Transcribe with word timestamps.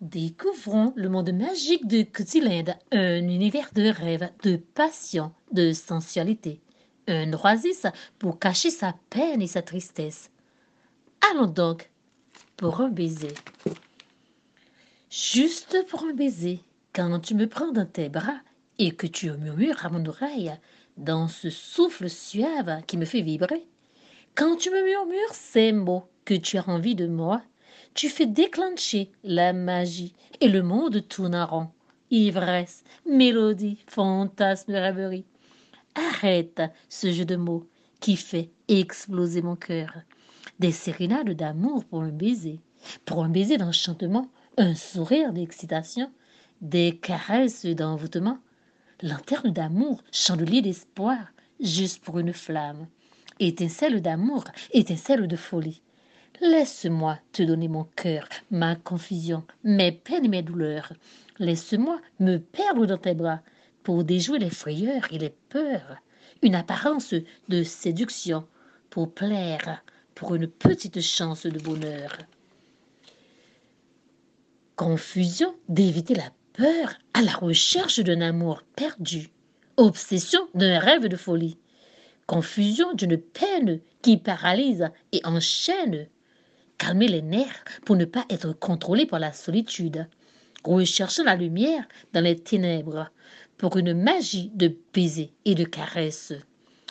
Découvrons 0.00 0.92
le 0.94 1.08
monde 1.08 1.32
magique 1.32 1.88
de 1.88 2.02
Cotylinde, 2.02 2.76
un 2.92 3.16
univers 3.16 3.70
de 3.74 3.88
rêve, 3.88 4.30
de 4.44 4.54
passion, 4.54 5.32
de 5.50 5.72
sensualité. 5.72 6.60
Un 7.08 7.32
oasis 7.32 7.84
pour 8.20 8.38
cacher 8.38 8.70
sa 8.70 8.94
peine 9.10 9.42
et 9.42 9.48
sa 9.48 9.60
tristesse. 9.60 10.30
Allons 11.32 11.48
donc 11.48 11.90
pour 12.56 12.80
un 12.80 12.90
baiser. 12.90 13.34
Juste 15.10 15.84
pour 15.88 16.04
un 16.04 16.14
baiser, 16.14 16.60
quand 16.92 17.18
tu 17.18 17.34
me 17.34 17.48
prends 17.48 17.72
dans 17.72 17.86
tes 17.86 18.08
bras 18.08 18.38
et 18.78 18.92
que 18.92 19.08
tu 19.08 19.32
murmures 19.32 19.84
à 19.84 19.88
mon 19.88 20.06
oreille, 20.06 20.52
dans 20.96 21.26
ce 21.26 21.50
souffle 21.50 22.08
suave 22.08 22.82
qui 22.86 22.98
me 22.98 23.04
fait 23.04 23.22
vibrer, 23.22 23.66
quand 24.36 24.54
tu 24.54 24.70
me 24.70 24.84
murmures 24.84 25.32
ces 25.32 25.72
mots 25.72 26.06
que 26.24 26.34
tu 26.34 26.56
as 26.56 26.68
envie 26.68 26.94
de 26.94 27.08
moi, 27.08 27.42
tu 27.94 28.08
fais 28.08 28.26
déclencher 28.26 29.10
la 29.24 29.52
magie 29.52 30.14
et 30.40 30.48
le 30.48 30.62
monde 30.62 31.06
tourne 31.08 31.34
en 31.34 31.46
rond. 31.46 31.68
Ivresse, 32.10 32.84
mélodie, 33.06 33.78
fantasme, 33.86 34.72
rêverie. 34.72 35.26
Arrête 35.94 36.62
ce 36.88 37.12
jeu 37.12 37.24
de 37.24 37.36
mots 37.36 37.66
qui 38.00 38.16
fait 38.16 38.50
exploser 38.68 39.42
mon 39.42 39.56
cœur. 39.56 39.92
Des 40.58 40.72
sérénades 40.72 41.30
d'amour 41.30 41.84
pour 41.84 42.02
un 42.02 42.10
baiser, 42.10 42.60
pour 43.04 43.24
un 43.24 43.28
baiser 43.28 43.56
d'enchantement, 43.58 44.28
un 44.56 44.74
sourire 44.74 45.32
d'excitation, 45.32 46.10
des 46.60 46.96
caresses 46.96 47.66
d'envoûtement, 47.66 48.38
lanterne 49.02 49.52
d'amour, 49.52 50.02
chandelier 50.12 50.62
d'espoir, 50.62 51.18
juste 51.60 52.02
pour 52.02 52.18
une 52.18 52.32
flamme, 52.32 52.86
étincelle 53.40 54.00
d'amour, 54.02 54.44
étincelle 54.72 55.26
de 55.26 55.36
folie. 55.36 55.82
Laisse-moi 56.40 57.18
te 57.32 57.42
donner 57.42 57.66
mon 57.66 57.84
cœur, 57.96 58.28
ma 58.52 58.76
confusion, 58.76 59.42
mes 59.64 59.90
peines 59.90 60.24
et 60.24 60.28
mes 60.28 60.42
douleurs. 60.42 60.92
Laisse-moi 61.40 62.00
me 62.20 62.38
perdre 62.38 62.86
dans 62.86 62.96
tes 62.96 63.14
bras 63.14 63.40
pour 63.82 64.04
déjouer 64.04 64.38
les 64.38 64.50
frayeurs 64.50 65.12
et 65.12 65.18
les 65.18 65.34
peurs. 65.48 65.96
Une 66.42 66.54
apparence 66.54 67.12
de 67.48 67.62
séduction 67.64 68.46
pour 68.88 69.12
plaire, 69.12 69.82
pour 70.14 70.36
une 70.36 70.46
petite 70.46 71.00
chance 71.00 71.44
de 71.44 71.58
bonheur. 71.58 72.18
Confusion 74.76 75.56
d'éviter 75.68 76.14
la 76.14 76.30
peur 76.52 76.94
à 77.14 77.22
la 77.22 77.32
recherche 77.32 77.98
d'un 77.98 78.20
amour 78.20 78.62
perdu. 78.76 79.30
Obsession 79.76 80.48
d'un 80.54 80.78
rêve 80.78 81.08
de 81.08 81.16
folie. 81.16 81.58
Confusion 82.28 82.92
d'une 82.94 83.18
peine 83.18 83.80
qui 84.02 84.18
paralyse 84.18 84.88
et 85.10 85.20
enchaîne 85.24 86.06
calmer 86.78 87.08
les 87.08 87.22
nerfs 87.22 87.64
pour 87.84 87.96
ne 87.96 88.04
pas 88.04 88.24
être 88.30 88.52
contrôlé 88.52 89.04
par 89.04 89.20
la 89.20 89.32
solitude, 89.32 90.06
recherchant 90.64 91.24
la 91.24 91.36
lumière 91.36 91.86
dans 92.12 92.22
les 92.22 92.38
ténèbres 92.38 93.10
pour 93.56 93.76
une 93.76 93.92
magie 93.92 94.50
de 94.54 94.74
baisers 94.94 95.32
et 95.44 95.54
de 95.54 95.64
caresses. 95.64 96.32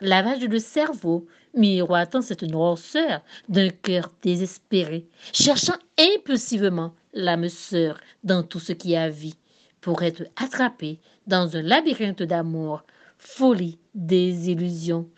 Lavage 0.00 0.40
de 0.40 0.58
cerveau, 0.58 1.26
miroitant 1.54 2.22
cette 2.22 2.42
noirceur 2.42 3.22
d'un 3.48 3.68
cœur 3.68 4.10
désespéré, 4.22 5.06
cherchant 5.32 5.76
impulsivement 5.98 6.94
l'âme 7.12 7.48
sœur 7.48 7.98
dans 8.24 8.42
tout 8.42 8.60
ce 8.60 8.72
qui 8.72 8.96
a 8.96 9.08
vie, 9.10 9.36
pour 9.80 10.02
être 10.02 10.24
attrapé 10.36 10.98
dans 11.26 11.56
un 11.56 11.62
labyrinthe 11.62 12.22
d'amour, 12.22 12.82
folie, 13.18 13.78
désillusion, 13.94 15.08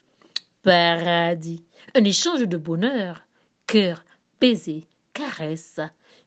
paradis, 0.63 1.63
un 1.95 2.05
échange 2.05 2.47
de 2.47 2.57
bonheur, 2.57 3.23
cœur 3.67 4.05
baiser, 4.45 4.85
caresse, 5.15 5.81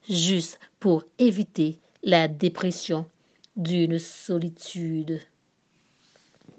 juste 0.09 0.59
pour 0.79 1.03
éviter 1.19 1.77
la 2.01 2.27
dépression 2.27 3.05
d'une 3.55 3.99
solitude. 3.99 5.21